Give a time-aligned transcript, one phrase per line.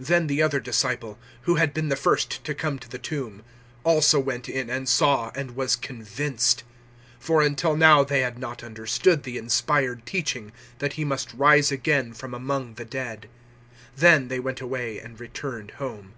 [0.00, 3.42] 020:008 Then the other disciple, who had been the first to come to the tomb,
[3.84, 6.64] also went in and saw and was convinced.
[7.18, 11.70] 020:009 For until now they had not understood the inspired teaching, that He must rise
[11.70, 13.28] again from among the dead.
[13.96, 16.14] 020:010 Then they went away and returned home.